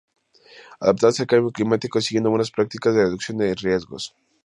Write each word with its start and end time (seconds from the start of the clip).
Adaptarse 0.79 1.21
al 1.21 1.27
cambio 1.27 1.51
climático 1.51 2.01
siguiendo 2.01 2.31
buenas 2.31 2.49
prácticas 2.49 2.95
de 2.95 3.03
reducción 3.03 3.37
de 3.37 3.53
riesgos. 3.53 4.15